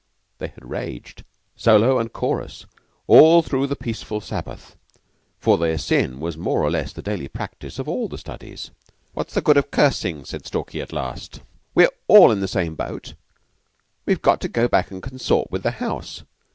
[0.39, 1.23] They had raged,
[1.55, 2.65] solo and chorus,
[3.05, 4.75] all through the peaceful Sabbath,
[5.39, 8.71] for their sin was more or less the daily practice of all the studies.
[9.13, 11.41] "What's the good of cursing?" said Stalky at last.
[11.75, 13.13] "We're all in the same boat.
[14.07, 16.23] We've got to go back and consort with the house.